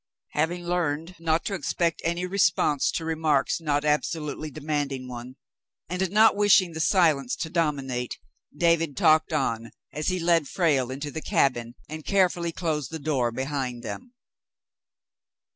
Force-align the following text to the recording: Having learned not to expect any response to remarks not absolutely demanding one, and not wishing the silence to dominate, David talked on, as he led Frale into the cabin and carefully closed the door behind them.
Having 0.31 0.65
learned 0.65 1.15
not 1.19 1.45
to 1.45 1.53
expect 1.53 2.01
any 2.03 2.25
response 2.25 2.89
to 2.89 3.05
remarks 3.05 3.61
not 3.61 3.85
absolutely 3.85 4.49
demanding 4.49 5.07
one, 5.07 5.35
and 5.89 6.09
not 6.09 6.35
wishing 6.35 6.73
the 6.73 6.79
silence 6.79 7.35
to 7.35 7.51
dominate, 7.51 8.17
David 8.51 8.97
talked 8.97 9.31
on, 9.31 9.69
as 9.93 10.07
he 10.07 10.17
led 10.19 10.47
Frale 10.47 10.89
into 10.89 11.11
the 11.11 11.21
cabin 11.21 11.75
and 11.87 12.03
carefully 12.03 12.51
closed 12.51 12.89
the 12.89 12.97
door 12.97 13.31
behind 13.31 13.83
them. 13.83 14.15